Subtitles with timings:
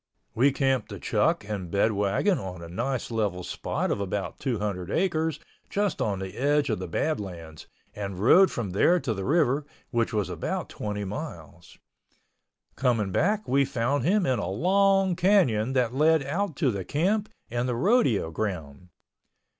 [0.33, 4.89] We camped the chuck and bed wagon on a nice level spot of about 200
[4.89, 5.39] acres,
[5.69, 10.11] just on the edge of the Badlands, and rode from there to the river, which
[10.11, 11.77] was about 20 miles.
[12.75, 17.29] Coming back we found him in a long canyon that led out to the camp
[17.51, 18.89] and the rodeo ground.